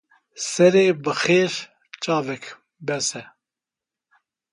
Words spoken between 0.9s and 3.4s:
bi xêr çavek bes e